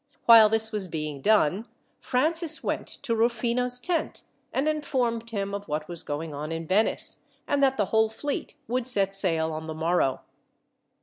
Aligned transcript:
While 0.25 0.49
this 0.49 0.71
was 0.71 0.87
being 0.87 1.21
done, 1.21 1.67
Francis 1.99 2.63
went 2.63 2.87
to 3.03 3.15
Rufino's 3.15 3.79
tent, 3.79 4.23
and 4.51 4.67
informed 4.67 5.29
him 5.29 5.53
of 5.53 5.67
what 5.67 5.87
was 5.87 6.01
going 6.01 6.33
on 6.33 6.51
in 6.51 6.65
Venice, 6.65 7.17
and 7.47 7.61
that 7.61 7.77
the 7.77 7.85
whole 7.93 8.09
fleet 8.09 8.55
would 8.67 8.87
set 8.87 9.13
sail 9.13 9.51
on 9.53 9.67
the 9.67 9.75
morrow. 9.75 10.21